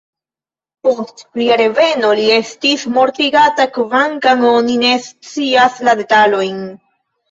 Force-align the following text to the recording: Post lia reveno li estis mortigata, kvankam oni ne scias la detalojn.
Post 0.87 1.21
lia 1.41 1.57
reveno 1.61 2.09
li 2.21 2.25
estis 2.39 2.87
mortigata, 2.97 3.69
kvankam 3.79 4.45
oni 4.57 4.83
ne 4.89 4.99
scias 5.09 5.83
la 5.89 6.01
detalojn. 6.05 6.63